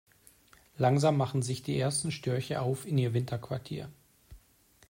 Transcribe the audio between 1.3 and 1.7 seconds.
sich